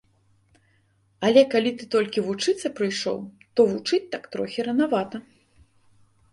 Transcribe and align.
Але 1.29 1.43
калі 1.51 1.73
ты 1.81 1.89
толькі 1.97 2.25
вучыцца 2.31 2.73
прыйшоў, 2.81 3.19
то 3.55 3.61
вучыць 3.75 4.03
так 4.17 4.23
трохі 4.35 4.59
ранавата. 4.73 5.17